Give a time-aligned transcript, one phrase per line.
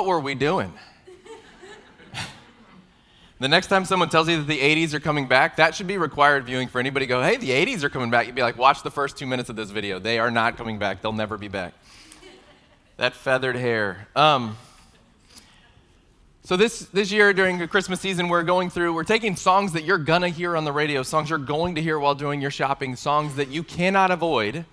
[0.00, 0.72] What were we doing?
[3.38, 5.98] the next time someone tells you that the 80s are coming back, that should be
[5.98, 8.24] required viewing for anybody go, hey, the 80s are coming back.
[8.24, 9.98] You'd be like, watch the first two minutes of this video.
[9.98, 11.02] They are not coming back.
[11.02, 11.74] They'll never be back.
[12.96, 14.08] that feathered hair.
[14.16, 14.56] Um,
[16.44, 19.84] so this, this year during the Christmas season, we're going through, we're taking songs that
[19.84, 22.96] you're gonna hear on the radio, songs you're going to hear while doing your shopping,
[22.96, 24.64] songs that you cannot avoid,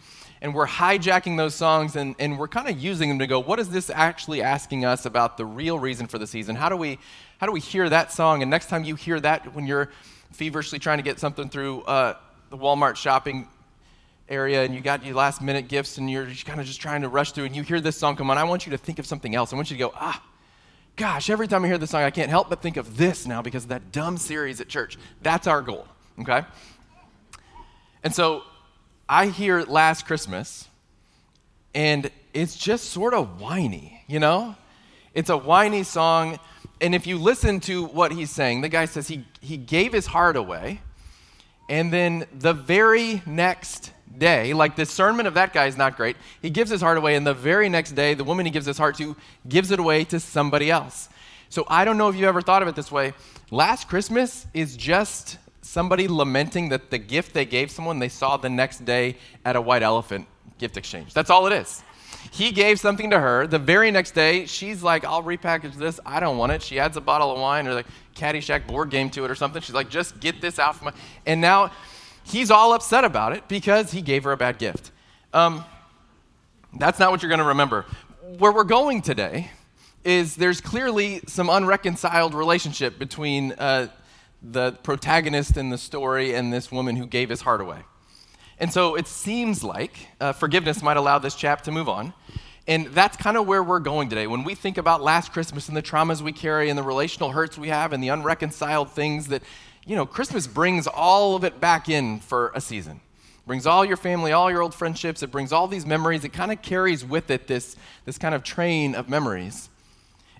[0.41, 3.59] and we're hijacking those songs and, and we're kind of using them to go, what
[3.59, 6.55] is this actually asking us about the real reason for the season?
[6.55, 6.99] How do we,
[7.39, 8.41] how do we hear that song?
[8.41, 9.89] And next time you hear that when you're
[10.31, 12.15] feverishly trying to get something through uh,
[12.49, 13.47] the Walmart shopping
[14.29, 17.09] area and you got your last minute gifts and you're kind of just trying to
[17.09, 19.05] rush through and you hear this song come on, I want you to think of
[19.05, 19.53] something else.
[19.53, 20.21] I want you to go, ah,
[20.97, 23.41] gosh, every time I hear this song, I can't help but think of this now
[23.41, 24.97] because of that dumb series at church.
[25.21, 25.87] That's our goal,
[26.19, 26.43] okay?
[28.03, 28.43] And so
[29.09, 30.67] I hear Last Christmas
[31.73, 34.55] and it's just sort of whiny, you know?
[35.13, 36.39] It's a whiny song.
[36.81, 40.05] And if you listen to what he's saying, the guy says he, he gave his
[40.05, 40.81] heart away.
[41.69, 46.17] And then the very next day, like the sermon of that guy is not great,
[46.41, 47.15] he gives his heart away.
[47.15, 49.15] And the very next day, the woman he gives his heart to
[49.47, 51.09] gives it away to somebody else.
[51.49, 53.13] So I don't know if you ever thought of it this way.
[53.51, 58.49] Last Christmas is just somebody lamenting that the gift they gave someone they saw the
[58.49, 60.25] next day at a white elephant
[60.57, 61.13] gift exchange.
[61.13, 61.83] That's all it is.
[62.31, 63.47] He gave something to her.
[63.47, 65.99] The very next day, she's like, I'll repackage this.
[66.05, 66.63] I don't want it.
[66.63, 67.83] She adds a bottle of wine or the
[68.15, 69.61] Caddyshack board game to it or something.
[69.61, 70.93] She's like, just get this out from my.
[71.25, 71.71] And now
[72.23, 74.91] he's all upset about it because he gave her a bad gift.
[75.33, 75.65] Um,
[76.79, 77.85] that's not what you're going to remember.
[78.37, 79.51] Where we're going today
[80.03, 83.87] is there's clearly some unreconciled relationship between uh,
[84.41, 87.79] the protagonist in the story and this woman who gave his heart away.
[88.59, 92.13] And so it seems like uh, forgiveness might allow this chap to move on.
[92.67, 94.27] And that's kind of where we're going today.
[94.27, 97.57] When we think about last Christmas and the traumas we carry and the relational hurts
[97.57, 99.41] we have and the unreconciled things that,
[99.85, 102.99] you know, Christmas brings all of it back in for a season.
[103.45, 106.25] Brings all your family, all your old friendships, it brings all these memories.
[106.25, 109.69] It kind of carries with it this, this kind of train of memories.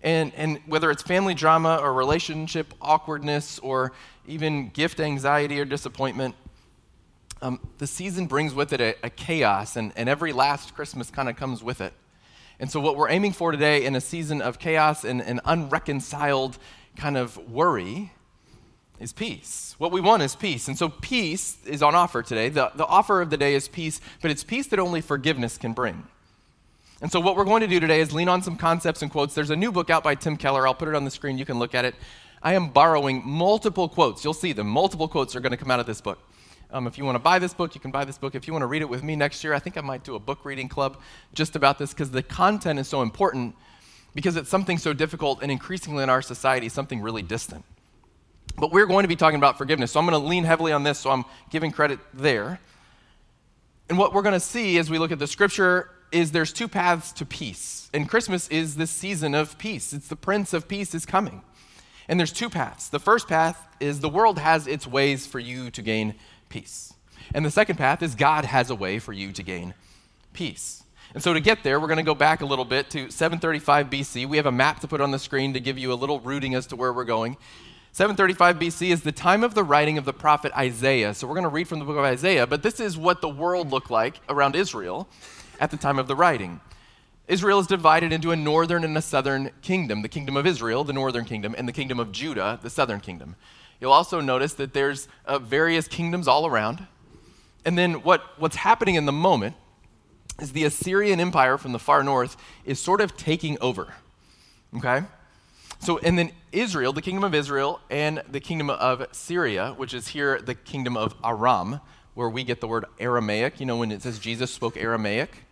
[0.03, 3.94] And, and whether it's family drama or relationship awkwardness or
[4.28, 6.35] even gift anxiety or disappointment,
[7.41, 11.30] um, the season brings with it a, a chaos, and, and every last Christmas kind
[11.30, 11.94] of comes with it.
[12.59, 16.58] And so, what we're aiming for today in a season of chaos and, and unreconciled
[16.96, 18.12] kind of worry
[19.00, 19.75] is peace.
[19.78, 20.68] What we want is peace.
[20.68, 22.50] And so, peace is on offer today.
[22.50, 25.74] The, the offer of the day is peace, but it's peace that only forgiveness can
[25.74, 26.08] bring.
[27.02, 29.35] And so, what we're going to do today is lean on some concepts and quotes.
[29.35, 30.68] There's a new book out by Tim Keller.
[30.68, 31.38] I'll put it on the screen.
[31.38, 31.94] You can look at it.
[32.41, 34.24] I am borrowing multiple quotes.
[34.24, 34.68] You'll see them.
[34.68, 36.19] Multiple quotes are going to come out of this book.
[36.72, 38.35] Um, if you want to buy this book, you can buy this book.
[38.35, 40.16] If you want to read it with me next year, I think I might do
[40.16, 41.00] a book reading club
[41.34, 43.56] just about this because the content is so important
[44.14, 47.64] because it's something so difficult and increasingly in our society, something really distant.
[48.58, 49.91] But we're going to be talking about forgiveness.
[49.91, 52.59] So I'm going to lean heavily on this, so I'm giving credit there.
[53.88, 56.67] And what we're going to see as we look at the scripture is there's two
[56.67, 57.90] paths to peace.
[57.93, 59.93] And Christmas is this season of peace.
[59.93, 61.41] It's the Prince of Peace is coming.
[62.08, 62.90] And there's two paths.
[62.90, 66.16] The first path is the world has its ways for you to gain
[66.49, 66.93] peace.
[67.34, 69.73] And the second path is God has a way for you to gain
[70.34, 70.84] peace.
[71.14, 73.90] And so to get there, we're going to go back a little bit to 735
[73.90, 74.28] BC.
[74.28, 76.55] We have a map to put on the screen to give you a little routing
[76.55, 77.37] as to where we're going.
[77.93, 81.14] 735 BC is the time of the writing of the prophet Isaiah.
[81.14, 83.29] So we're going to read from the book of Isaiah, but this is what the
[83.29, 85.08] world looked like around Israel
[85.59, 86.61] at the time of the writing.
[87.27, 90.93] Israel is divided into a northern and a southern kingdom the kingdom of Israel, the
[90.93, 93.35] northern kingdom, and the kingdom of Judah, the southern kingdom.
[93.79, 96.87] You'll also notice that there's uh, various kingdoms all around.
[97.65, 99.55] And then what, what's happening in the moment
[100.39, 103.93] is the Assyrian Empire from the far north is sort of taking over.
[104.77, 105.03] Okay?
[105.79, 110.07] So, and then Israel, the kingdom of Israel, and the kingdom of Syria, which is
[110.07, 111.81] here the kingdom of Aram,
[112.13, 113.59] where we get the word Aramaic.
[113.59, 115.43] You know, when it says Jesus spoke Aramaic,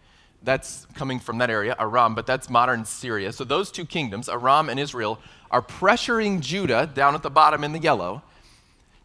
[0.46, 3.34] that's coming from that area, Aram, but that's modern Syria.
[3.34, 5.20] So, those two kingdoms, Aram and Israel,
[5.52, 8.22] are pressuring Judah down at the bottom in the yellow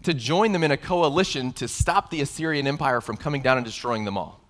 [0.03, 3.67] to join them in a coalition to stop the Assyrian Empire from coming down and
[3.67, 4.41] destroying them all.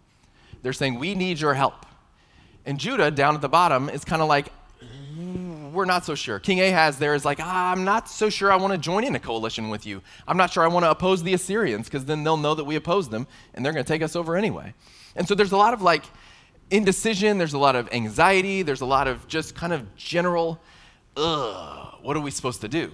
[0.62, 1.86] They're saying, We need your help.
[2.66, 4.52] And Judah, down at the bottom, is kind of like,
[5.72, 6.38] We're not so sure.
[6.38, 9.14] King Ahaz there is like, ah, I'm not so sure I want to join in
[9.14, 10.02] a coalition with you.
[10.28, 12.76] I'm not sure I want to oppose the Assyrians because then they'll know that we
[12.76, 14.74] oppose them and they're going to take us over anyway.
[15.16, 16.04] And so there's a lot of like
[16.70, 20.60] indecision, there's a lot of anxiety, there's a lot of just kind of general,
[21.16, 22.92] ugh, what are we supposed to do?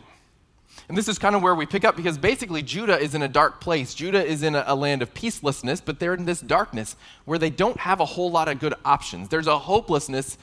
[0.89, 3.29] And this is kind of where we pick up because basically Judah is in a
[3.29, 3.95] dark place.
[3.95, 7.51] Judah is in a, a, land of peacelessness, but they're in this darkness where they
[7.51, 9.29] don't have a whole lot of good options.
[9.29, 10.39] There's a hopelessness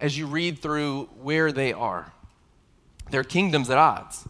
[0.00, 2.12] as you read through where they are.
[3.10, 4.28] Their kingdoms at odds.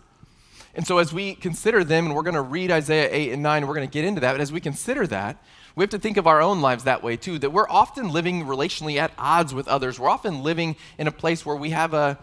[0.75, 3.59] And so as we consider them, and we're going to read Isaiah 8 and 9,
[3.59, 5.43] and we're going to get into that, but as we consider that,
[5.79, 8.47] we have to think of our own lives that way too, that we're often living
[8.47, 9.97] relationally at odds with others.
[9.97, 12.19] We're often living in a place where we have a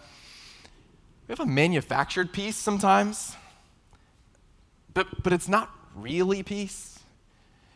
[1.28, 3.34] we have a manufactured peace sometimes,
[4.94, 7.00] but, but it's not really peace.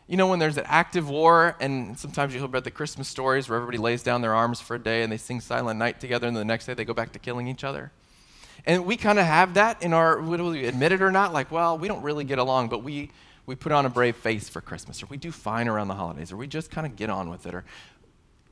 [0.06, 3.48] You know, when there's an active war, and sometimes you hear about the Christmas stories
[3.48, 6.28] where everybody lays down their arms for a day and they sing Silent Night together,
[6.28, 7.90] and the next day they go back to killing each other.
[8.66, 11.50] And we kind of have that in our, whether we admit it or not, like,
[11.50, 13.10] well, we don't really get along, but we,
[13.46, 16.32] we put on a brave face for Christmas, or we do fine around the holidays,
[16.32, 17.64] or we just kind of get on with it, or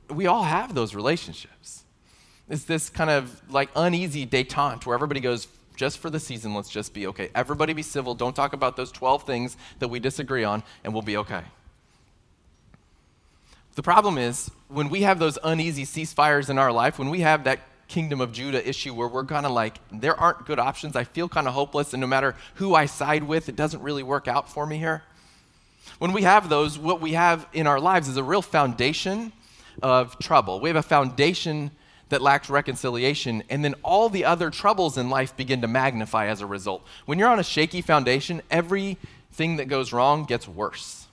[0.09, 1.83] we all have those relationships.
[2.49, 6.69] It's this kind of like uneasy detente where everybody goes, just for the season, let's
[6.69, 7.29] just be okay.
[7.33, 8.15] Everybody be civil.
[8.15, 11.43] Don't talk about those 12 things that we disagree on, and we'll be okay.
[13.75, 17.45] The problem is when we have those uneasy ceasefires in our life, when we have
[17.45, 17.59] that
[17.89, 21.27] kingdom of Judah issue where we're kind of like, there aren't good options, I feel
[21.27, 24.49] kind of hopeless, and no matter who I side with, it doesn't really work out
[24.49, 25.03] for me here.
[25.97, 29.33] When we have those, what we have in our lives is a real foundation
[29.81, 30.59] of trouble.
[30.59, 31.71] We have a foundation
[32.09, 36.41] that lacks reconciliation, and then all the other troubles in life begin to magnify as
[36.41, 36.85] a result.
[37.05, 41.07] When you're on a shaky foundation, everything that goes wrong gets worse.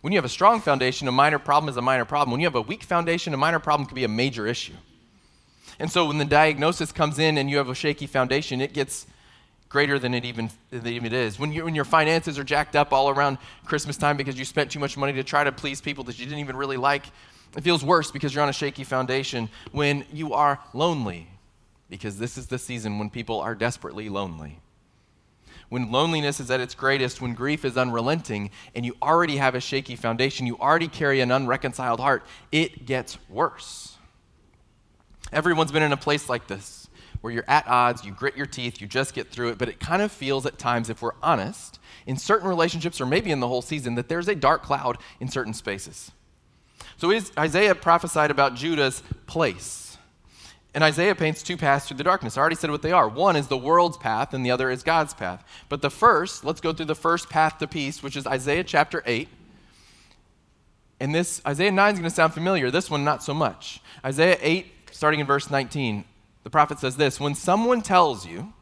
[0.00, 2.30] When you have a strong foundation, a minor problem is a minor problem.
[2.30, 4.74] When you have a weak foundation, a minor problem could be a major issue.
[5.78, 9.06] And so when the diagnosis comes in and you have a shaky foundation, it gets
[9.68, 11.38] greater than it even, than even is.
[11.38, 14.70] When, you, when your finances are jacked up all around Christmas time because you spent
[14.70, 17.06] too much money to try to please people that you didn't even really like,
[17.56, 21.28] it feels worse because you're on a shaky foundation when you are lonely,
[21.88, 24.58] because this is the season when people are desperately lonely.
[25.68, 29.60] When loneliness is at its greatest, when grief is unrelenting, and you already have a
[29.60, 33.97] shaky foundation, you already carry an unreconciled heart, it gets worse.
[35.32, 36.88] Everyone's been in a place like this
[37.20, 39.80] where you're at odds, you grit your teeth, you just get through it, but it
[39.80, 43.48] kind of feels at times, if we're honest, in certain relationships or maybe in the
[43.48, 46.12] whole season, that there's a dark cloud in certain spaces.
[46.96, 49.98] So Isaiah prophesied about Judah's place.
[50.74, 52.36] And Isaiah paints two paths through the darkness.
[52.36, 53.08] I already said what they are.
[53.08, 55.44] One is the world's path, and the other is God's path.
[55.68, 59.02] But the first, let's go through the first path to peace, which is Isaiah chapter
[59.06, 59.28] 8.
[61.00, 62.70] And this, Isaiah 9 is going to sound familiar.
[62.70, 63.80] This one, not so much.
[64.04, 64.66] Isaiah 8,
[64.98, 66.04] starting in verse 19,
[66.42, 68.52] the prophet says this When someone tells you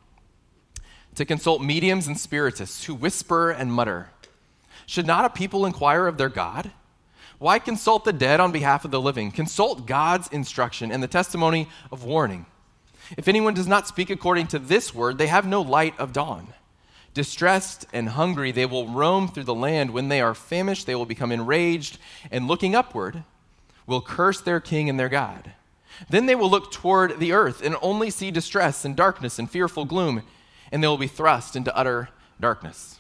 [1.15, 4.11] to consult mediums and spiritists who whisper and mutter,
[4.85, 6.73] should not a people inquire of their God?
[7.39, 9.31] Why consult the dead on behalf of the living?
[9.31, 12.45] Consult God's instruction and the testimony of warning.
[13.17, 16.49] If anyone does not speak according to this word, they have no light of dawn.
[17.15, 19.91] Distressed and hungry, they will roam through the land.
[19.91, 21.97] When they are famished, they will become enraged,
[22.31, 23.25] and looking upward,
[23.87, 25.53] will curse their king and their God.
[26.11, 29.85] Then they will look toward the earth and only see distress and darkness and fearful
[29.85, 30.23] gloom,
[30.71, 32.11] and they will be thrust into utter
[32.41, 32.99] darkness.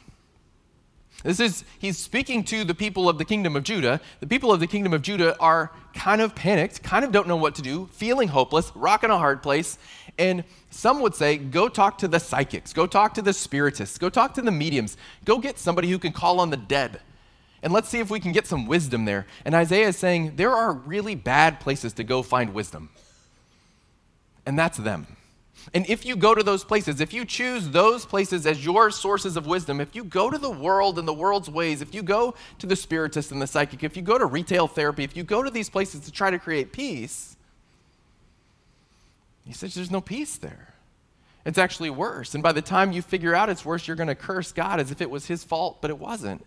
[1.24, 4.00] This is, he's speaking to the people of the kingdom of Judah.
[4.20, 7.36] The people of the kingdom of Judah are kind of panicked, kind of don't know
[7.36, 9.78] what to do, feeling hopeless, rocking a hard place.
[10.18, 14.08] And some would say, go talk to the psychics, go talk to the spiritists, go
[14.08, 17.00] talk to the mediums, go get somebody who can call on the dead.
[17.66, 19.26] And let's see if we can get some wisdom there.
[19.44, 22.90] And Isaiah is saying, there are really bad places to go find wisdom.
[24.46, 25.08] And that's them.
[25.74, 29.36] And if you go to those places, if you choose those places as your sources
[29.36, 32.36] of wisdom, if you go to the world and the world's ways, if you go
[32.60, 35.42] to the spiritist and the psychic, if you go to retail therapy, if you go
[35.42, 37.36] to these places to try to create peace,
[39.44, 40.72] he says there's no peace there.
[41.44, 42.32] It's actually worse.
[42.34, 44.92] And by the time you figure out it's worse, you're going to curse God as
[44.92, 46.46] if it was his fault, but it wasn't.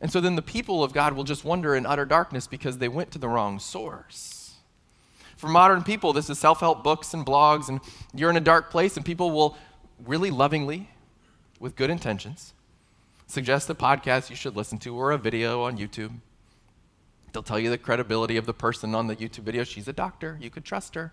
[0.00, 2.88] And so then the people of God will just wander in utter darkness because they
[2.88, 4.54] went to the wrong source.
[5.36, 7.80] For modern people, this is self help books and blogs, and
[8.14, 9.56] you're in a dark place, and people will
[10.06, 10.90] really lovingly,
[11.58, 12.54] with good intentions,
[13.26, 16.12] suggest a podcast you should listen to or a video on YouTube.
[17.32, 19.64] They'll tell you the credibility of the person on the YouTube video.
[19.64, 21.12] She's a doctor, you could trust her.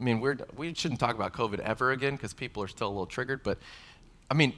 [0.00, 2.90] I mean, we're, we shouldn't talk about COVID ever again because people are still a
[2.90, 3.58] little triggered, but
[4.30, 4.52] I mean,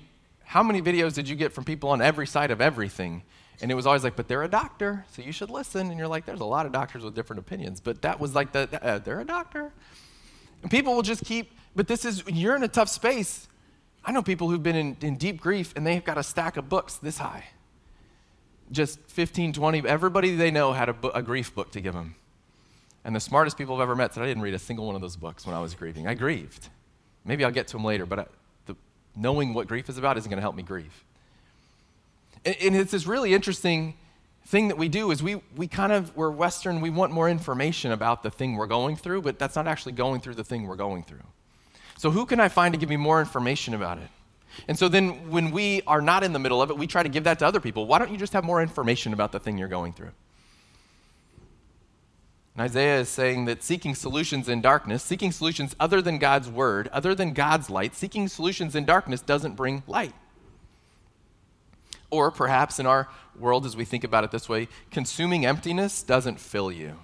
[0.44, 3.22] how many videos did you get from people on every side of everything?
[3.60, 5.88] And it was always like, but they're a doctor, so you should listen.
[5.90, 8.52] And you're like, there's a lot of doctors with different opinions, but that was like,
[8.52, 9.72] the, uh, they're a doctor.
[10.62, 13.48] And people will just keep, but this is, you're in a tough space.
[14.04, 16.68] I know people who've been in, in deep grief and they've got a stack of
[16.68, 17.44] books this high.
[18.72, 22.16] Just 15, 20, everybody they know had a, a grief book to give them.
[23.04, 25.02] And the smartest people I've ever met said, I didn't read a single one of
[25.02, 26.08] those books when I was grieving.
[26.08, 26.70] I grieved.
[27.24, 28.26] Maybe I'll get to them later, but I,
[29.16, 31.04] knowing what grief is about isn't going to help me grieve.
[32.44, 33.94] And, and it's this really interesting
[34.46, 37.92] thing that we do is we, we kind of, we're Western, we want more information
[37.92, 40.76] about the thing we're going through, but that's not actually going through the thing we're
[40.76, 41.22] going through.
[41.96, 44.08] So who can I find to give me more information about it?
[44.68, 47.08] And so then when we are not in the middle of it, we try to
[47.08, 47.86] give that to other people.
[47.86, 50.10] Why don't you just have more information about the thing you're going through?
[52.54, 56.88] And Isaiah is saying that seeking solutions in darkness, seeking solutions other than God's word,
[56.88, 60.14] other than God's light, seeking solutions in darkness doesn't bring light.
[62.10, 66.38] Or perhaps in our world, as we think about it this way, consuming emptiness doesn't
[66.38, 66.96] fill you.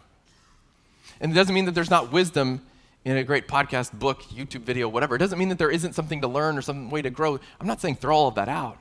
[1.20, 2.64] And it doesn't mean that there's not wisdom
[3.04, 5.16] in a great podcast, book, YouTube video, whatever.
[5.16, 7.40] It doesn't mean that there isn't something to learn or some way to grow.
[7.60, 8.78] I'm not saying throw all of that out.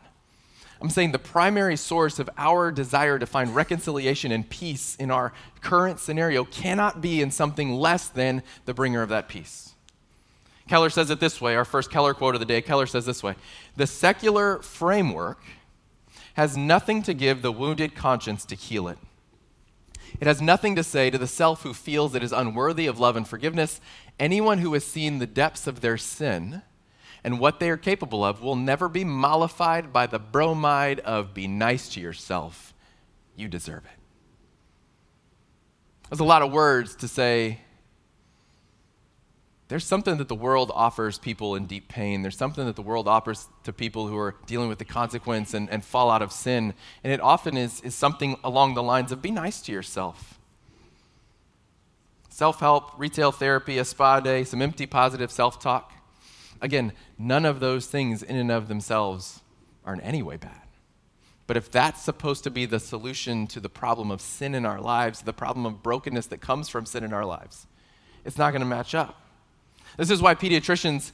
[0.81, 5.33] I'm saying the primary source of our desire to find reconciliation and peace in our
[5.61, 9.73] current scenario cannot be in something less than the bringer of that peace.
[10.69, 13.23] Keller says it this way our first Keller quote of the day Keller says this
[13.23, 13.35] way
[13.75, 15.43] The secular framework
[16.35, 18.99] has nothing to give the wounded conscience to heal it.
[20.21, 23.15] It has nothing to say to the self who feels it is unworthy of love
[23.15, 23.81] and forgiveness.
[24.19, 26.61] Anyone who has seen the depths of their sin
[27.23, 31.47] and what they are capable of will never be mollified by the bromide of be
[31.47, 32.73] nice to yourself.
[33.35, 33.99] You deserve it.
[36.09, 37.59] There's a lot of words to say.
[39.67, 42.23] There's something that the world offers people in deep pain.
[42.23, 45.69] There's something that the world offers to people who are dealing with the consequence and,
[45.69, 46.73] and fallout of sin.
[47.03, 50.39] And it often is, is something along the lines of be nice to yourself.
[52.29, 55.93] Self help, retail therapy, a spa day, some empty positive self talk.
[56.61, 59.41] Again, none of those things in and of themselves
[59.85, 60.61] are in any way bad.
[61.47, 64.79] But if that's supposed to be the solution to the problem of sin in our
[64.79, 67.65] lives, the problem of brokenness that comes from sin in our lives,
[68.23, 69.19] it's not going to match up.
[69.97, 71.11] This is why pediatricians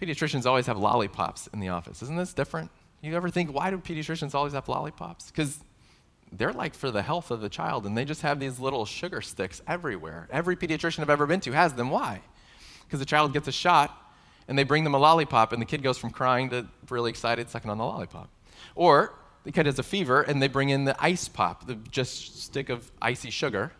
[0.00, 2.02] pediatricians always have lollipops in the office.
[2.02, 2.70] Isn't this different?
[3.02, 5.30] You ever think why do pediatricians always have lollipops?
[5.30, 5.58] Cuz
[6.32, 9.20] they're like for the health of the child and they just have these little sugar
[9.20, 10.28] sticks everywhere.
[10.30, 11.90] Every pediatrician I've ever been to has them.
[11.90, 12.22] Why?
[12.86, 14.03] Because the child gets a shot
[14.48, 17.48] and they bring them a lollipop and the kid goes from crying to really excited
[17.50, 18.28] sucking on the lollipop.
[18.74, 22.42] Or the kid has a fever and they bring in the ice pop, the just
[22.42, 23.72] stick of icy sugar,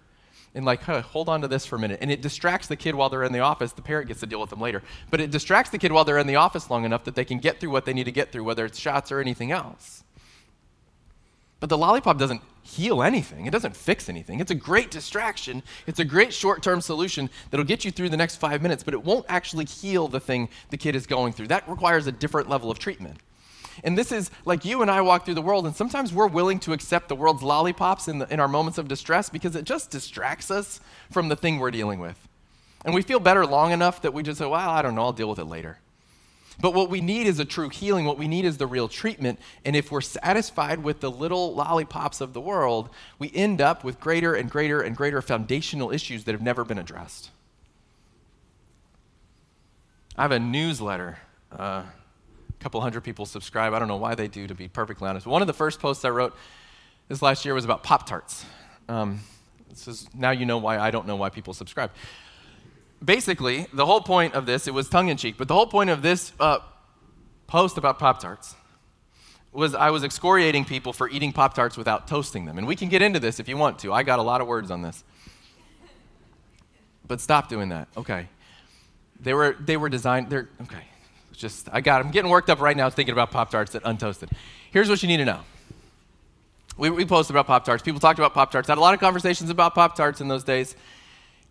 [0.55, 1.99] and like, huh, hold on to this for a minute.
[2.01, 3.73] And it distracts the kid while they're in the office.
[3.73, 4.83] The parent gets to deal with them later.
[5.11, 7.39] But it distracts the kid while they're in the office long enough that they can
[7.39, 10.05] get through what they need to get through, whether it's shots or anything else.
[11.65, 13.47] But the lollipop doesn't heal anything.
[13.47, 14.39] It doesn't fix anything.
[14.39, 15.63] It's a great distraction.
[15.87, 18.93] It's a great short term solution that'll get you through the next five minutes, but
[18.93, 21.47] it won't actually heal the thing the kid is going through.
[21.47, 23.17] That requires a different level of treatment.
[23.83, 26.59] And this is like you and I walk through the world, and sometimes we're willing
[26.61, 29.91] to accept the world's lollipops in, the, in our moments of distress because it just
[29.91, 30.81] distracts us
[31.11, 32.29] from the thing we're dealing with.
[32.85, 35.13] And we feel better long enough that we just say, well, I don't know, I'll
[35.15, 35.79] deal with it later.
[36.61, 38.05] But what we need is a true healing.
[38.05, 39.39] What we need is the real treatment.
[39.65, 43.99] And if we're satisfied with the little lollipops of the world, we end up with
[44.01, 47.31] greater and greater and greater foundational issues that have never been addressed.
[50.17, 51.19] I have a newsletter.
[51.51, 53.75] Uh, a couple hundred people subscribe.
[53.75, 55.27] I don't know why they do, to be perfectly honest.
[55.27, 56.37] One of the first posts I wrote
[57.09, 58.45] this last year was about Pop Tarts.
[58.89, 59.21] Um,
[59.69, 61.91] this is, now you know why I don't know why people subscribe
[63.05, 65.91] basically, the whole point of this, it was tongue in cheek, but the whole point
[65.91, 66.59] of this uh,
[67.47, 68.55] post about Pop Tarts
[69.53, 72.59] was I was excoriating people for eating Pop Tarts without toasting them.
[72.59, 73.93] And we can get into this if you want to.
[73.93, 75.05] I got a lot of words on this.
[77.07, 77.89] But stop doing that.
[77.97, 78.29] Okay.
[79.21, 80.85] They were, they were designed, they're, okay.
[81.33, 84.31] Just, I got, I'm getting worked up right now thinking about Pop Tarts that untoasted.
[84.71, 85.41] Here's what you need to know.
[86.77, 87.83] We, we posted about Pop Tarts.
[87.83, 88.69] People talked about Pop Tarts.
[88.69, 90.75] Had a lot of conversations about Pop Tarts in those days.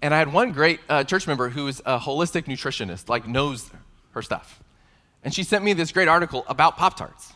[0.04, 3.72] And I had one great uh, church member who's a holistic nutritionist, like knows
[4.12, 4.62] her stuff.
[5.24, 7.32] And she sent me this great article about Pop Tarts.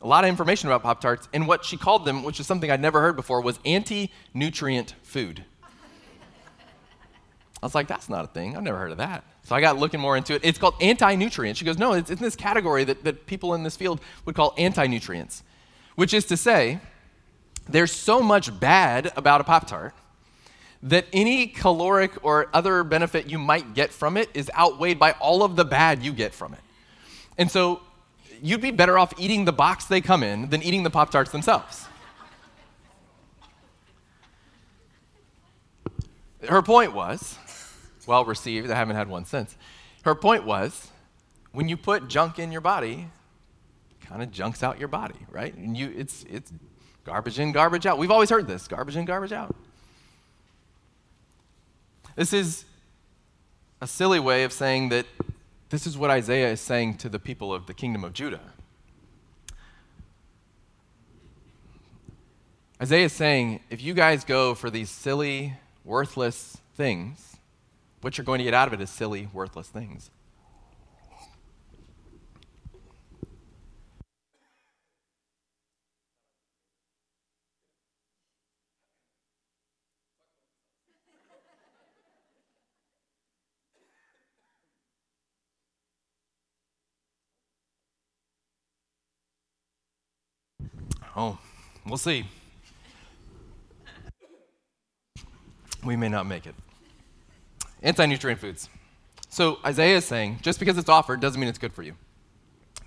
[0.00, 2.70] a lot of information about Pop Tarts, and what she called them, which is something
[2.70, 5.44] I'd never heard before, was anti nutrient food.
[7.62, 8.56] I was like, that's not a thing.
[8.56, 9.22] I've never heard of that.
[9.42, 10.40] So I got looking more into it.
[10.42, 11.58] It's called anti nutrient.
[11.58, 14.54] She goes, no, it's in this category that, that people in this field would call
[14.56, 15.42] anti nutrients,
[15.96, 16.80] which is to say,
[17.68, 19.92] there's so much bad about a Pop Tart
[20.82, 25.42] that any caloric or other benefit you might get from it is outweighed by all
[25.42, 26.60] of the bad you get from it.
[27.38, 27.80] And so
[28.42, 31.30] you'd be better off eating the box they come in than eating the Pop Tarts
[31.30, 31.86] themselves.
[36.48, 37.38] Her point was,
[38.06, 39.56] well received, I haven't had one since.
[40.04, 40.90] Her point was,
[41.52, 43.08] when you put junk in your body,
[44.02, 45.54] kind of junks out your body, right?
[45.54, 46.52] And you it's it's
[47.04, 47.98] garbage in, garbage out.
[47.98, 49.56] We've always heard this, garbage in, garbage out.
[52.16, 52.64] This is
[53.82, 55.04] a silly way of saying that
[55.68, 58.40] this is what Isaiah is saying to the people of the kingdom of Judah.
[62.80, 65.54] Isaiah is saying, if you guys go for these silly,
[65.84, 67.36] worthless things,
[68.00, 70.10] what you're going to get out of it is silly, worthless things.
[91.16, 91.38] Oh,
[91.86, 92.26] we'll see.
[95.82, 96.54] We may not make it.
[97.82, 98.68] Anti nutrient foods.
[99.28, 101.94] So Isaiah is saying just because it's offered doesn't mean it's good for you.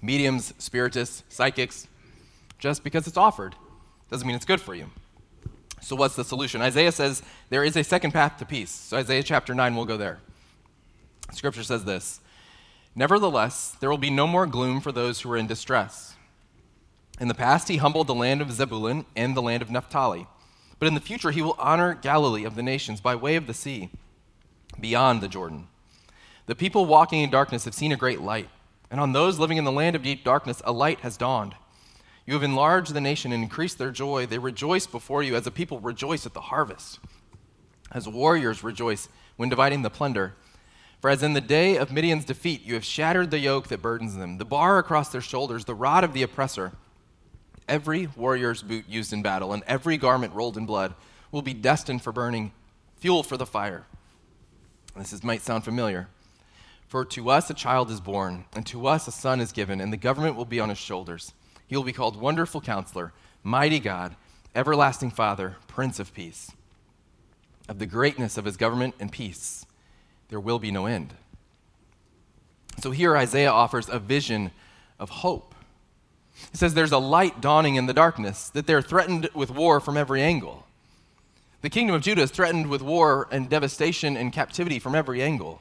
[0.01, 1.88] Mediums, spiritists, psychics,
[2.59, 3.55] just because it's offered
[4.09, 4.89] doesn't mean it's good for you.
[5.81, 6.62] So, what's the solution?
[6.62, 8.69] Isaiah says there is a second path to peace.
[8.69, 10.19] So, Isaiah chapter 9, we'll go there.
[11.31, 12.19] Scripture says this
[12.95, 16.15] Nevertheless, there will be no more gloom for those who are in distress.
[17.19, 20.27] In the past, he humbled the land of Zebulun and the land of Naphtali.
[20.79, 23.53] But in the future, he will honor Galilee of the nations by way of the
[23.53, 23.89] sea,
[24.79, 25.67] beyond the Jordan.
[26.45, 28.49] The people walking in darkness have seen a great light,
[28.89, 31.55] and on those living in the land of deep darkness, a light has dawned.
[32.25, 34.25] You have enlarged the nation and increased their joy.
[34.25, 36.99] They rejoice before you as a people rejoice at the harvest,
[37.91, 40.36] as warriors rejoice when dividing the plunder.
[41.01, 44.15] For as in the day of Midian's defeat, you have shattered the yoke that burdens
[44.15, 46.73] them, the bar across their shoulders, the rod of the oppressor.
[47.69, 50.95] Every warrior's boot used in battle and every garment rolled in blood
[51.32, 52.51] will be destined for burning,
[52.97, 53.86] fuel for the fire.
[54.97, 56.08] This is, might sound familiar.
[56.88, 59.93] For to us a child is born, and to us a son is given, and
[59.93, 61.34] the government will be on his shoulders.
[61.67, 64.15] He will be called Wonderful Counselor, Mighty God,
[64.55, 66.51] Everlasting Father, Prince of Peace.
[67.67, 69.67] Of the greatness of his government and peace,
[70.29, 71.13] there will be no end.
[72.79, 74.49] So here Isaiah offers a vision
[74.97, 75.53] of hope.
[76.52, 79.97] He says there's a light dawning in the darkness, that they're threatened with war from
[79.97, 80.65] every angle.
[81.62, 85.60] The kingdom of Judah is threatened with war and devastation and captivity from every angle.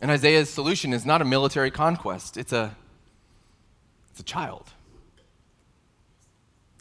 [0.00, 2.76] And Isaiah's solution is not a military conquest, it's a,
[4.10, 4.70] it's a child.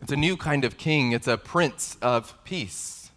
[0.02, 3.12] It's a new kind of king, it's a prince of peace.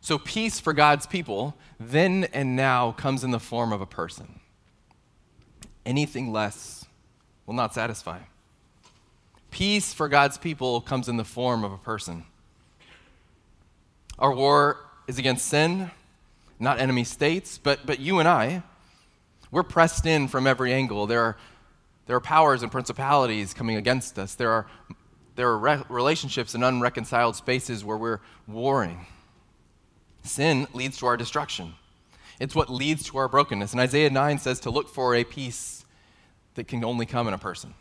[0.00, 4.40] So, peace for God's people then and now comes in the form of a person.
[5.84, 6.83] Anything less
[7.46, 8.20] will not satisfy.
[9.50, 12.24] Peace for God's people comes in the form of a person.
[14.18, 15.90] Our war is against sin,
[16.58, 18.62] not enemy states, but, but you and I,
[19.50, 21.06] we're pressed in from every angle.
[21.06, 21.36] There are,
[22.06, 24.34] there are powers and principalities coming against us.
[24.34, 24.66] There are,
[25.36, 29.06] there are re- relationships and unreconciled spaces where we're warring.
[30.24, 31.74] Sin leads to our destruction.
[32.40, 33.72] It's what leads to our brokenness.
[33.72, 35.83] And Isaiah 9 says to look for a peace
[36.54, 37.74] that can only come in a person.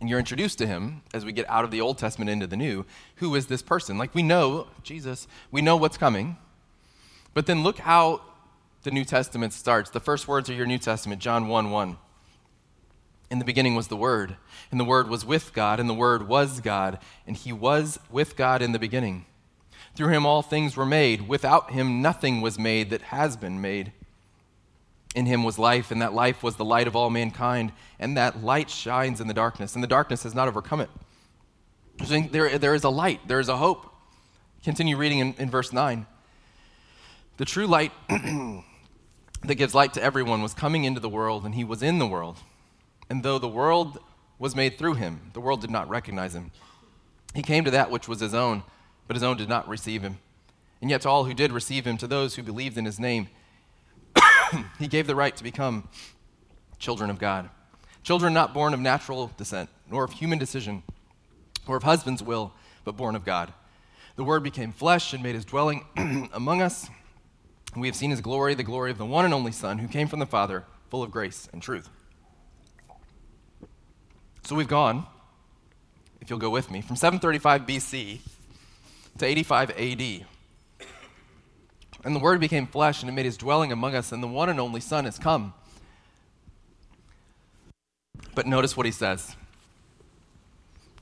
[0.00, 2.56] And you're introduced to him as we get out of the Old Testament into the
[2.56, 2.84] New.
[3.16, 3.98] Who is this person?
[3.98, 6.36] Like we know, Jesus, we know what's coming.
[7.34, 8.22] But then look how
[8.84, 9.90] the New Testament starts.
[9.90, 11.98] The first words of your New Testament, John 1 1.
[13.30, 14.36] In the beginning was the Word,
[14.70, 18.36] and the Word was with God, and the Word was God, and He was with
[18.36, 19.26] God in the beginning.
[19.94, 21.28] Through Him all things were made.
[21.28, 23.92] Without Him nothing was made that has been made.
[25.18, 28.44] In Him was life, and that life was the light of all mankind, and that
[28.44, 30.90] light shines in the darkness, and the darkness has not overcome it.
[32.04, 33.92] So there, there is a light, there is a hope.
[34.62, 36.06] Continue reading in, in verse 9.
[37.36, 41.64] The true light that gives light to everyone was coming into the world, and He
[41.64, 42.36] was in the world.
[43.10, 43.98] And though the world
[44.38, 46.52] was made through him, the world did not recognize him.
[47.34, 48.62] He came to that which was his own,
[49.08, 50.18] but his own did not receive him.
[50.80, 53.28] And yet, to all who did receive him, to those who believed in his name,
[54.78, 55.88] he gave the right to become
[56.78, 57.50] children of God.
[58.02, 60.82] Children not born of natural descent, nor of human decision,
[61.66, 62.52] or of husband's will,
[62.84, 63.52] but born of God.
[64.16, 65.84] The Word became flesh and made his dwelling
[66.32, 66.88] among us.
[67.76, 70.08] We have seen his glory, the glory of the one and only Son, who came
[70.08, 71.88] from the Father, full of grace and truth.
[74.44, 75.06] So we've gone,
[76.20, 78.20] if you'll go with me, from 735 BC
[79.18, 80.26] to 85 AD.
[82.08, 84.48] And the Word became flesh and it made his dwelling among us, and the one
[84.48, 85.52] and only Son has come.
[88.34, 89.36] But notice what he says.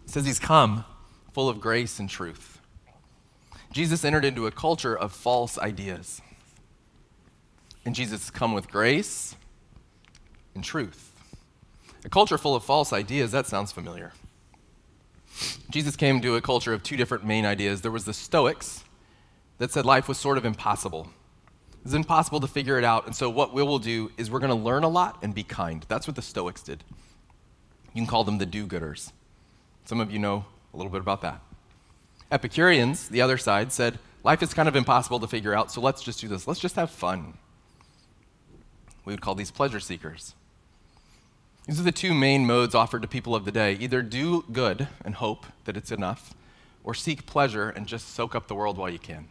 [0.04, 0.84] He says he's come
[1.32, 2.58] full of grace and truth.
[3.70, 6.20] Jesus entered into a culture of false ideas.
[7.84, 9.36] And Jesus has come with grace
[10.56, 11.12] and truth.
[12.04, 14.12] A culture full of false ideas, that sounds familiar.
[15.70, 17.82] Jesus came to a culture of two different main ideas.
[17.82, 18.82] There was the Stoics
[19.58, 21.10] that said life was sort of impossible.
[21.84, 24.50] It's impossible to figure it out, and so what we will do is we're going
[24.50, 25.84] to learn a lot and be kind.
[25.88, 26.82] That's what the Stoics did.
[27.94, 29.12] You can call them the do gooders.
[29.84, 31.40] Some of you know a little bit about that.
[32.30, 36.02] Epicureans, the other side, said life is kind of impossible to figure out, so let's
[36.02, 36.48] just do this.
[36.48, 37.34] Let's just have fun.
[39.04, 40.34] We would call these pleasure seekers.
[41.66, 44.88] These are the two main modes offered to people of the day either do good
[45.04, 46.34] and hope that it's enough,
[46.82, 49.28] or seek pleasure and just soak up the world while you can.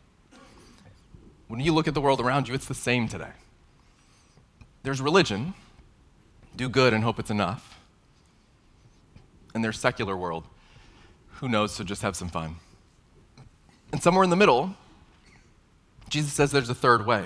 [1.48, 3.32] When you look at the world around you, it's the same today.
[4.84, 5.54] There's religion,
[6.56, 7.80] do good and hope it's enough.
[9.54, 10.46] And there's secular world,
[11.36, 12.58] who knows, so just have some fun.
[13.92, 14.76] And somewhere in the middle,
[16.10, 17.26] Jesus says there's a third way.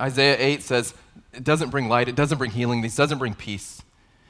[0.00, 0.94] Isaiah 8 says,
[1.32, 3.82] it doesn't bring light, it doesn't bring healing, this doesn't bring peace.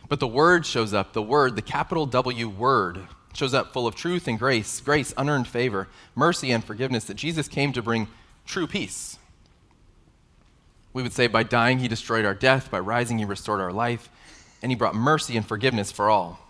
[0.09, 3.01] But the word shows up, the word, the capital W word,
[3.33, 7.49] shows up full of truth and grace, grace, unearned favor, mercy, and forgiveness, that Jesus
[7.49, 8.09] came to bring
[8.47, 9.19] true peace.
[10.93, 14.09] We would say, by dying, he destroyed our death, by rising, he restored our life,
[14.63, 16.41] and he brought mercy and forgiveness for all.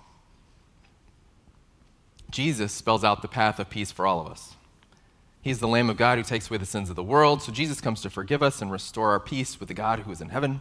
[2.31, 4.55] Jesus spells out the path of peace for all of us.
[5.41, 7.43] He's the Lamb of God who takes away the sins of the world.
[7.43, 10.21] So Jesus comes to forgive us and restore our peace with the God who is
[10.21, 10.61] in heaven.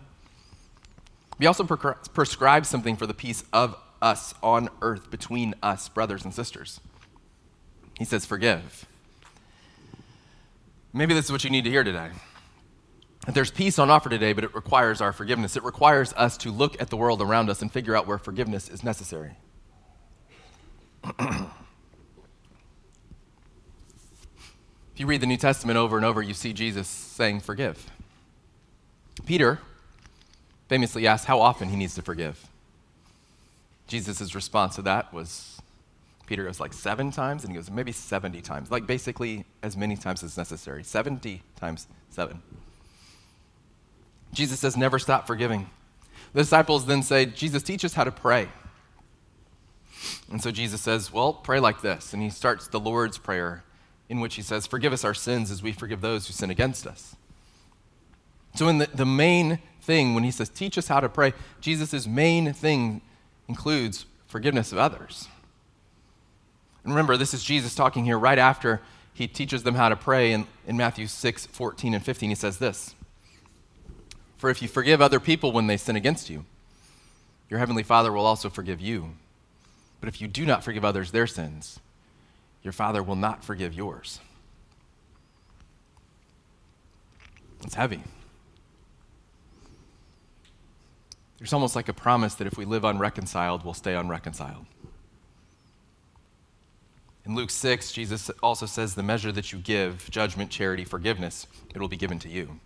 [1.40, 6.34] He also prescribes something for the peace of us on earth, between us, brothers and
[6.34, 6.80] sisters.
[7.98, 8.86] He says, Forgive.
[10.94, 12.12] Maybe this is what you need to hear today.
[13.26, 15.58] That there's peace on offer today, but it requires our forgiveness.
[15.58, 18.70] It requires us to look at the world around us and figure out where forgiveness
[18.70, 19.38] is necessary.
[24.94, 27.90] If you read the New Testament over and over, you see Jesus saying, Forgive.
[29.26, 29.58] Peter
[30.68, 32.48] famously asked how often he needs to forgive.
[33.88, 35.53] Jesus' response to that was
[36.26, 39.98] Peter goes like seven times, and he goes maybe 70 times, like basically as many
[39.98, 42.42] times as necessary 70 times seven.
[44.32, 45.70] Jesus says, Never stop forgiving.
[46.34, 48.48] The disciples then say, Jesus, teach us how to pray.
[50.32, 52.14] And so Jesus says, Well, pray like this.
[52.14, 53.64] And he starts the Lord's Prayer
[54.10, 56.88] in which he says, Forgive us our sins as we forgive those who sin against
[56.88, 57.16] us.
[58.56, 62.08] So, in the, the main thing, when he says, Teach us how to pray, Jesus'
[62.08, 63.02] main thing
[63.48, 65.28] includes forgiveness of others.
[66.84, 68.82] And remember, this is Jesus talking here right after
[69.14, 70.34] he teaches them how to pray.
[70.34, 72.96] In, in Matthew 6 14 and 15, he says this
[74.38, 76.46] For if you forgive other people when they sin against you,
[77.50, 79.12] your heavenly Father will also forgive you.
[80.00, 81.80] But if you do not forgive others their sins,
[82.62, 84.20] your Father will not forgive yours.
[87.64, 88.04] It's heavy.
[91.38, 94.66] There's almost like a promise that if we live unreconciled, we'll stay unreconciled.
[97.26, 101.80] In Luke 6, Jesus also says, The measure that you give, judgment, charity, forgiveness, it
[101.80, 102.60] will be given to you.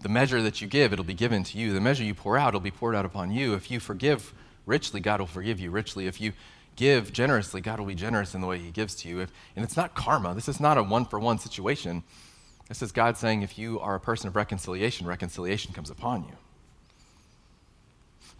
[0.00, 1.72] The measure that you give, it'll be given to you.
[1.72, 3.54] The measure you pour out, it'll be poured out upon you.
[3.54, 4.34] If you forgive
[4.66, 6.06] richly, God will forgive you richly.
[6.06, 6.32] If you
[6.76, 9.20] give generously, God will be generous in the way He gives to you.
[9.20, 10.34] If, and it's not karma.
[10.34, 12.04] This is not a one for one situation.
[12.68, 16.36] This is God saying, if you are a person of reconciliation, reconciliation comes upon you.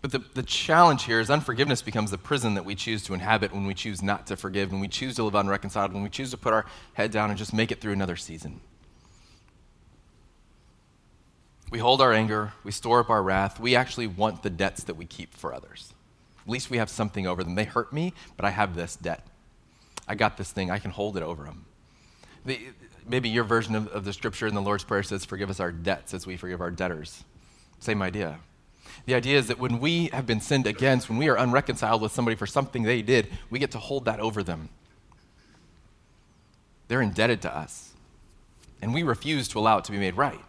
[0.01, 3.53] But the, the challenge here is unforgiveness becomes the prison that we choose to inhabit
[3.53, 6.31] when we choose not to forgive, when we choose to live unreconciled, when we choose
[6.31, 8.61] to put our head down and just make it through another season.
[11.71, 14.95] We hold our anger, we store up our wrath, we actually want the debts that
[14.95, 15.93] we keep for others.
[16.47, 17.57] At least we have something over them.
[17.57, 19.27] They hurt me, but I have this debt.
[20.07, 21.67] I got this thing, I can hold it over them.
[22.47, 22.59] The,
[23.07, 25.73] maybe your version of, of the scripture in the Lord's Prayer says, Forgive us our
[25.73, 27.25] debts as we forgive our debtors.
[27.81, 28.39] Same idea.
[29.07, 32.13] The idea is that when we have been sinned against, when we are unreconciled with
[32.13, 34.69] somebody for something they did, we get to hold that over them.
[36.89, 37.93] They're indebted to us,
[38.81, 40.41] and we refuse to allow it to be made right.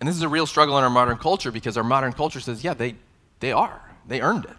[0.00, 2.64] And this is a real struggle in our modern culture because our modern culture says,
[2.64, 2.96] yeah, they,
[3.38, 3.80] they are.
[4.08, 4.56] They earned it.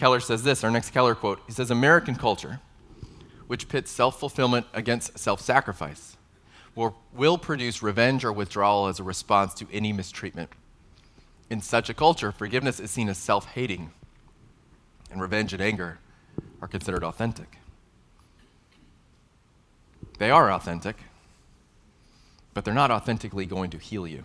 [0.00, 1.40] Keller says this, our next Keller quote.
[1.46, 2.60] He says, American culture,
[3.46, 6.16] which pits self fulfillment against self sacrifice,
[6.74, 10.50] will, will produce revenge or withdrawal as a response to any mistreatment.
[11.48, 13.92] In such a culture, forgiveness is seen as self hating,
[15.10, 15.98] and revenge and anger
[16.60, 17.58] are considered authentic.
[20.18, 20.96] They are authentic,
[22.54, 24.24] but they're not authentically going to heal you.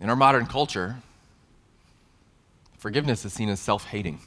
[0.00, 0.96] In our modern culture,
[2.78, 4.20] forgiveness is seen as self hating.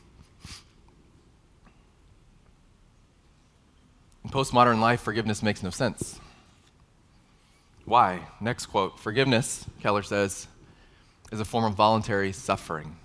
[4.23, 6.19] In postmodern life, forgiveness makes no sense.
[7.85, 8.27] Why?
[8.41, 10.47] Next quote Forgiveness, Keller says,
[11.31, 12.97] is a form of voluntary suffering.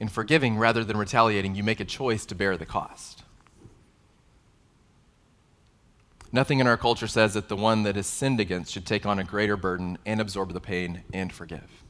[0.00, 3.22] In forgiving rather than retaliating, you make a choice to bear the cost.
[6.32, 9.18] Nothing in our culture says that the one that is sinned against should take on
[9.18, 11.84] a greater burden and absorb the pain and forgive.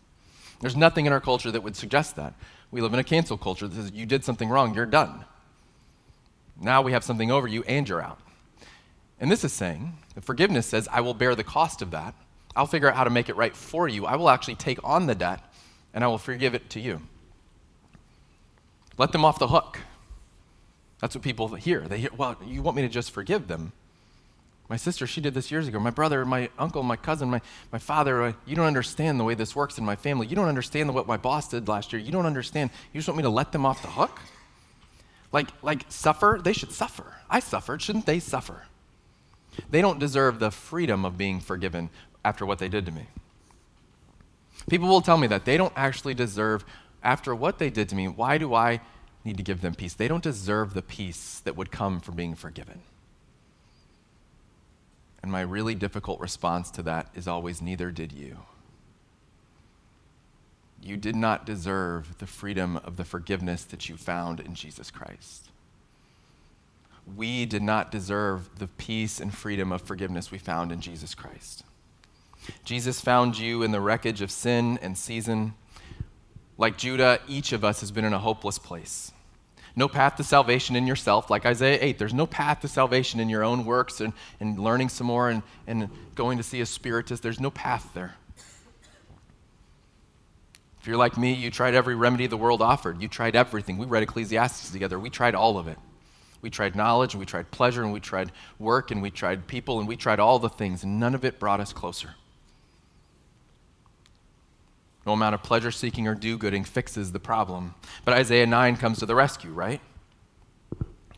[0.61, 2.35] There's nothing in our culture that would suggest that.
[2.71, 5.25] We live in a cancel culture that says you did something wrong, you're done.
[6.61, 8.21] Now we have something over you and you're out.
[9.21, 12.15] And this is saying that forgiveness says, I will bear the cost of that.
[12.55, 14.07] I'll figure out how to make it right for you.
[14.07, 15.41] I will actually take on the debt
[15.95, 17.01] and I will forgive it to you.
[18.99, 19.79] Let them off the hook.
[21.01, 21.81] That's what people hear.
[21.81, 23.73] They hear, well, you want me to just forgive them?
[24.69, 25.81] My sister, she did this years ago.
[25.81, 27.41] My brother, my uncle, my cousin, my,
[27.73, 30.27] my father, uh, you don't understand the way this works in my family.
[30.27, 32.01] You don't understand what my boss did last year.
[32.01, 32.71] You don't understand.
[32.93, 34.21] You just want me to let them off the hook?
[35.33, 36.41] Like, like suffer?
[36.43, 37.17] They should suffer.
[37.29, 37.83] I suffered.
[37.83, 38.63] Shouldn't they suffer?
[39.71, 41.91] They don't deserve the freedom of being forgiven
[42.25, 43.07] after what they did to me.
[44.69, 46.65] People will tell me that they don't actually deserve,
[47.03, 48.81] after what they did to me, why do I
[49.25, 49.95] need to give them peace?
[49.95, 52.83] They don't deserve the peace that would come from being forgiven.
[55.23, 58.39] And my really difficult response to that is always, neither did you.
[60.83, 65.51] You did not deserve the freedom of the forgiveness that you found in Jesus Christ.
[67.17, 71.65] We did not deserve the peace and freedom of forgiveness we found in Jesus Christ.
[72.65, 75.55] Jesus found you in the wreckage of sin and season.
[76.59, 79.13] Like Judah, each of us has been in a hopeless place.
[79.75, 81.99] No path to salvation in yourself, like Isaiah 8.
[81.99, 85.43] There's no path to salvation in your own works and, and learning some more and,
[85.67, 87.23] and going to see a spiritist.
[87.23, 88.15] There's no path there.
[90.81, 93.01] If you're like me, you tried every remedy the world offered.
[93.01, 93.79] You tried everything.
[93.79, 94.99] We read Ecclesiastes together.
[94.99, 95.79] We tried all of it.
[96.43, 99.79] We tried knowledge, and we tried pleasure, and we tried work, and we tried people,
[99.79, 102.17] and we tried all the things, and none of it brought us closer.
[105.05, 107.75] No amount of pleasure seeking or do gooding fixes the problem.
[108.05, 109.81] But Isaiah 9 comes to the rescue, right?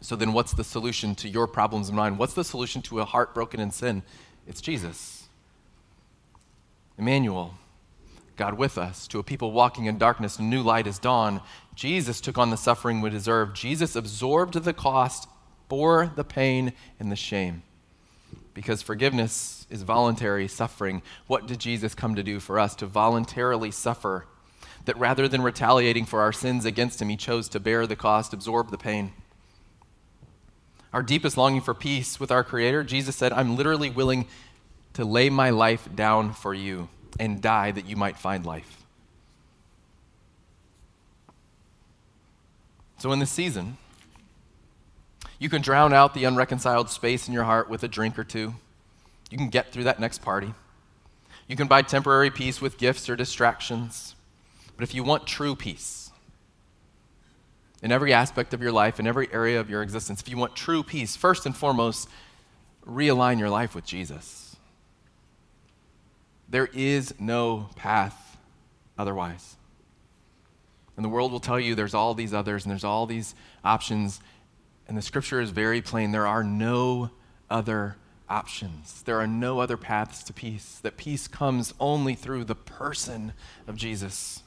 [0.00, 2.18] So then, what's the solution to your problems and mine?
[2.18, 4.02] What's the solution to a heart broken in sin?
[4.46, 5.28] It's Jesus.
[6.98, 7.54] Emmanuel,
[8.36, 9.06] God with us.
[9.08, 11.40] To a people walking in darkness, new light is dawn.
[11.74, 13.54] Jesus took on the suffering we deserve.
[13.54, 15.28] Jesus absorbed the cost,
[15.68, 17.62] bore the pain and the shame.
[18.54, 21.02] Because forgiveness is voluntary suffering.
[21.26, 22.74] What did Jesus come to do for us?
[22.76, 24.26] To voluntarily suffer.
[24.84, 28.32] That rather than retaliating for our sins against him, he chose to bear the cost,
[28.32, 29.12] absorb the pain.
[30.92, 34.28] Our deepest longing for peace with our Creator, Jesus said, I'm literally willing
[34.92, 36.88] to lay my life down for you
[37.18, 38.84] and die that you might find life.
[42.98, 43.76] So, in this season,
[45.44, 48.54] you can drown out the unreconciled space in your heart with a drink or two.
[49.30, 50.54] You can get through that next party.
[51.46, 54.14] You can buy temporary peace with gifts or distractions.
[54.74, 56.10] But if you want true peace
[57.82, 60.56] in every aspect of your life, in every area of your existence, if you want
[60.56, 62.08] true peace, first and foremost,
[62.88, 64.56] realign your life with Jesus.
[66.48, 68.38] There is no path
[68.96, 69.56] otherwise.
[70.96, 74.20] And the world will tell you there's all these others and there's all these options.
[74.86, 76.12] And the scripture is very plain.
[76.12, 77.10] There are no
[77.50, 77.96] other
[78.28, 79.02] options.
[79.02, 80.78] There are no other paths to peace.
[80.82, 83.32] That peace comes only through the person
[83.66, 84.42] of Jesus.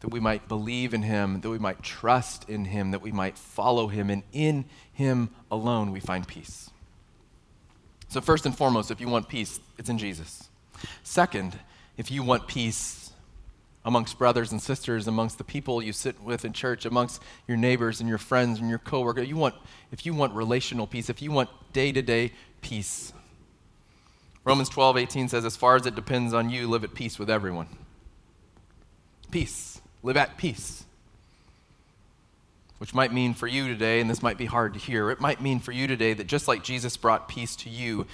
[0.00, 3.38] That we might believe in him, that we might trust in him, that we might
[3.38, 6.70] follow him, and in him alone we find peace.
[8.08, 10.48] So, first and foremost, if you want peace, it's in Jesus.
[11.02, 11.58] Second,
[11.96, 13.01] if you want peace
[13.84, 18.00] amongst brothers and sisters, amongst the people you sit with in church, amongst your neighbors
[18.00, 19.54] and your friends and your coworkers, you want,
[19.90, 23.12] if you want relational peace, if you want day to day peace,
[24.44, 27.30] Romans 12, 18 says, As far as it depends on you, live at peace with
[27.30, 27.68] everyone.
[29.30, 29.80] Peace.
[30.02, 30.84] Live at peace.
[32.78, 35.40] Which might mean for you today, and this might be hard to hear, it might
[35.40, 38.06] mean for you today that just like Jesus brought peace to you,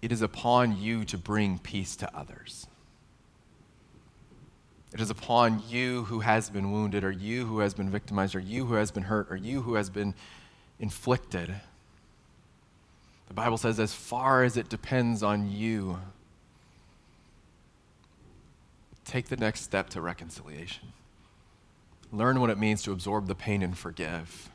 [0.00, 2.68] it is upon you to bring peace to others.
[4.92, 8.40] It is upon you who has been wounded, or you who has been victimized, or
[8.40, 10.14] you who has been hurt, or you who has been
[10.80, 11.54] inflicted.
[13.28, 16.00] The Bible says, as far as it depends on you,
[19.04, 20.88] take the next step to reconciliation.
[22.10, 24.50] Learn what it means to absorb the pain and forgive.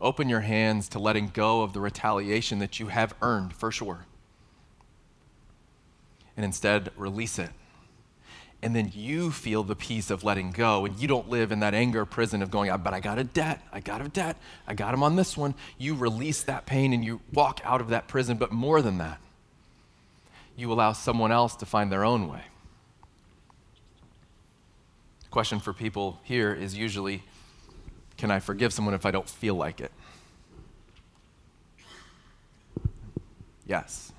[0.00, 4.06] Open your hands to letting go of the retaliation that you have earned for sure.
[6.36, 7.50] And instead, release it
[8.62, 11.74] and then you feel the peace of letting go and you don't live in that
[11.74, 14.36] anger prison of going "Ah, but i got a debt i got a debt
[14.68, 15.54] i got him on this one.
[15.78, 18.36] You release that pain and you walk out of that prison.
[18.36, 19.18] But more than that
[20.56, 22.42] you allow someone else to find their own way.
[25.24, 27.24] The question for people here is usually
[28.16, 29.90] can i forgive someone if i don't feel like it?
[33.66, 34.11] Yes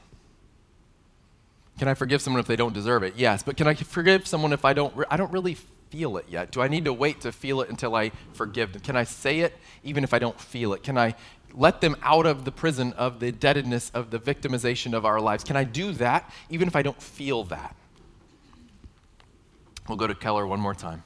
[1.83, 3.15] can I forgive someone if they don't deserve it?
[3.17, 3.43] Yes.
[3.43, 5.57] But can I forgive someone if I don't, re- I don't really
[5.89, 6.49] feel it yet?
[6.49, 8.81] Do I need to wait to feel it until I forgive them?
[8.81, 10.81] Can I say it even if I don't feel it?
[10.81, 11.13] Can I
[11.53, 15.43] let them out of the prison of the indebtedness of the victimization of our lives?
[15.43, 17.75] Can I do that even if I don't feel that?
[19.89, 21.03] We'll go to Keller one more time.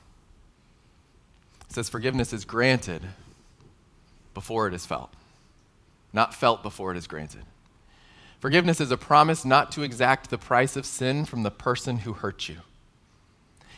[1.68, 3.02] It says, Forgiveness is granted
[4.36, 5.12] before it is felt,
[6.14, 7.46] not felt before it is granted.
[8.40, 12.14] Forgiveness is a promise not to exact the price of sin from the person who
[12.14, 12.58] hurt you.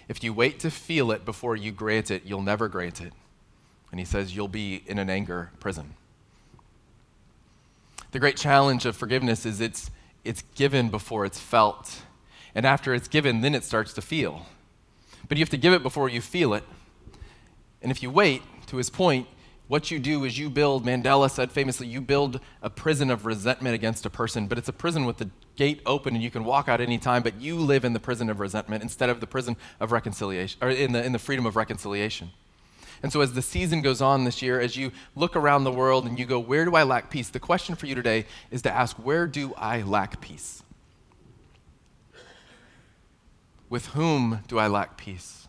[0.07, 3.13] If you wait to feel it before you grant it, you'll never grant it.
[3.91, 5.95] And he says you'll be in an anger prison.
[8.11, 9.91] The great challenge of forgiveness is it's,
[10.23, 12.01] it's given before it's felt.
[12.55, 14.47] And after it's given, then it starts to feel.
[15.27, 16.63] But you have to give it before you feel it.
[17.81, 19.27] And if you wait, to his point,
[19.69, 23.75] what you do is you build, Mandela said famously, you build a prison of resentment
[23.75, 26.67] against a person, but it's a prison with the gate open and you can walk
[26.67, 29.91] out anytime, but you live in the prison of resentment instead of the prison of
[29.91, 32.31] reconciliation, or in the, in the freedom of reconciliation.
[33.03, 36.07] And so, as the season goes on this year, as you look around the world
[36.07, 37.29] and you go, Where do I lack peace?
[37.29, 40.63] The question for you today is to ask, Where do I lack peace?
[43.69, 45.47] With whom do I lack peace?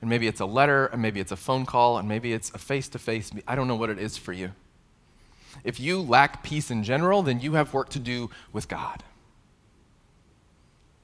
[0.00, 2.58] And maybe it's a letter, and maybe it's a phone call, and maybe it's a
[2.58, 3.30] face to face.
[3.46, 4.52] I don't know what it is for you.
[5.64, 9.02] If you lack peace in general, then you have work to do with God.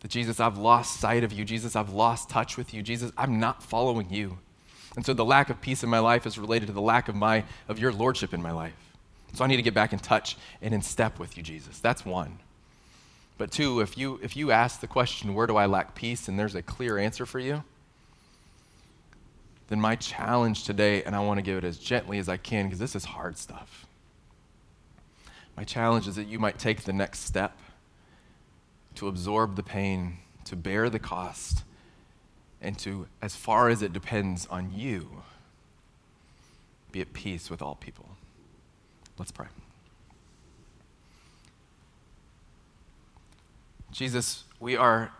[0.00, 1.44] That Jesus, I've lost sight of you.
[1.44, 2.82] Jesus, I've lost touch with you.
[2.82, 4.38] Jesus, I'm not following you.
[4.96, 7.16] And so the lack of peace in my life is related to the lack of
[7.16, 8.74] my of your lordship in my life.
[9.32, 11.80] So I need to get back in touch and in step with you, Jesus.
[11.80, 12.38] That's one.
[13.36, 16.38] But two, if you if you ask the question, where do I lack peace, and
[16.38, 17.64] there's a clear answer for you,
[19.68, 22.66] then my challenge today, and I want to give it as gently as I can
[22.66, 23.86] because this is hard stuff.
[25.56, 27.58] My challenge is that you might take the next step
[28.96, 31.62] to absorb the pain, to bear the cost,
[32.60, 35.22] and to, as far as it depends on you,
[36.92, 38.08] be at peace with all people.
[39.18, 39.46] Let's pray.
[43.92, 45.12] Jesus, we are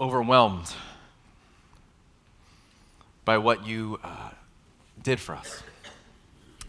[0.00, 0.74] overwhelmed
[3.24, 4.30] by what you uh,
[5.02, 5.62] did for us,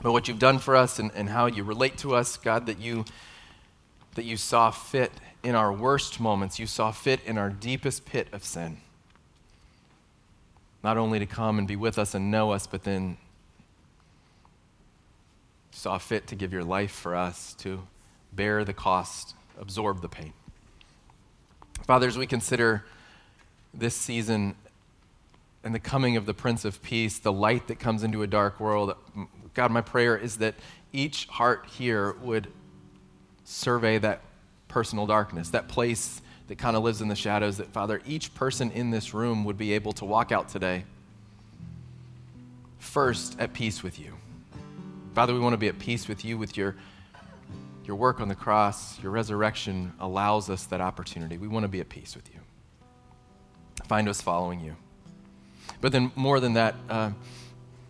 [0.01, 2.79] by what you've done for us and, and how you relate to us, God, that
[2.79, 3.05] you,
[4.15, 5.11] that you saw fit
[5.43, 8.77] in our worst moments, you saw fit in our deepest pit of sin.
[10.83, 13.17] Not only to come and be with us and know us, but then
[15.71, 17.81] saw fit to give your life for us, to
[18.33, 20.33] bear the cost, absorb the pain.
[21.87, 22.85] Father, as we consider
[23.73, 24.55] this season
[25.63, 28.59] and the coming of the Prince of Peace, the light that comes into a dark
[28.59, 28.95] world,
[29.53, 30.55] God, my prayer is that
[30.91, 32.47] each heart here would
[33.43, 34.21] survey that
[34.67, 38.71] personal darkness, that place that kind of lives in the shadows, that, Father, each person
[38.71, 40.83] in this room would be able to walk out today
[42.79, 44.13] first at peace with you.
[45.13, 46.75] Father, we want to be at peace with you, with your,
[47.85, 49.01] your work on the cross.
[49.01, 51.37] Your resurrection allows us that opportunity.
[51.37, 52.39] We want to be at peace with you.
[53.85, 54.75] Find us following you.
[55.81, 57.11] But then, more than that, uh,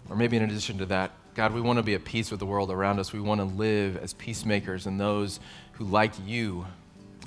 [0.10, 2.46] or maybe in addition to that, God, we want to be at peace with the
[2.46, 3.14] world around us.
[3.14, 5.40] We want to live as peacemakers and those
[5.74, 6.66] who, like you,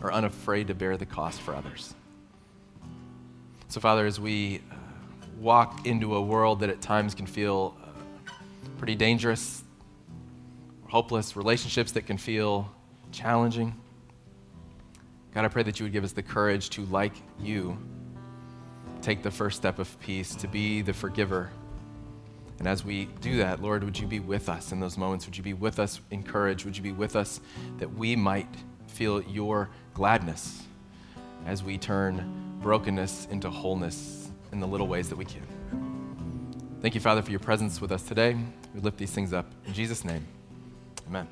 [0.03, 1.95] are unafraid to bear the cost for others.
[3.69, 4.75] So, Father, as we uh,
[5.39, 8.31] walk into a world that at times can feel uh,
[8.79, 9.65] pretty dangerous,
[10.89, 12.71] hopeless, relationships that can feel
[13.12, 13.75] challenging,
[15.35, 17.77] God, I pray that you would give us the courage to, like you,
[19.05, 21.51] take the first step of peace, to be the forgiver.
[22.59, 25.27] And as we do that, Lord, would you be with us in those moments?
[25.27, 26.65] Would you be with us in courage?
[26.65, 27.41] Would you be with us
[27.79, 28.49] that we might
[28.87, 30.63] feel your gladness
[31.47, 35.43] as we turn brokenness into wholeness in the little ways that we can.
[36.81, 38.37] Thank you, Father, for your presence with us today.
[38.75, 39.47] We lift these things up.
[39.67, 40.27] In Jesus' name,
[41.07, 41.29] amen.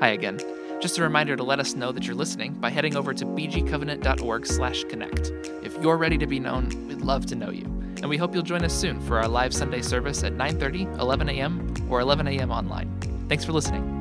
[0.00, 0.59] Hi again.
[0.80, 5.32] Just a reminder to let us know that you're listening by heading over to bgcovenant.org/connect.
[5.62, 7.64] If you're ready to be known, we'd love to know you.
[8.00, 11.28] And we hope you'll join us soon for our live Sunday service at 9:30, 11
[11.28, 12.50] a.m., or 11 a.m.
[12.50, 12.88] online.
[13.28, 13.99] Thanks for listening.